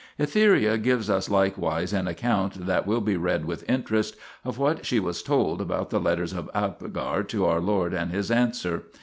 [0.19, 4.99] Etheria gives us likewise an account that will be read with interest of what she
[4.99, 8.85] was told about the letters of Abgar to our Lord and His answer.